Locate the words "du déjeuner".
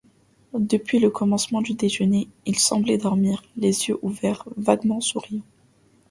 1.61-2.27